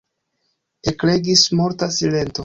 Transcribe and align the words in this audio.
Ekregis 0.91 1.43
morta 1.59 1.91
silento. 1.99 2.39